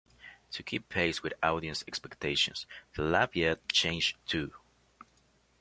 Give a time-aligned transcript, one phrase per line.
[0.53, 2.65] To keep pace with audience expectations,
[2.95, 4.51] the Lafayette changed, too.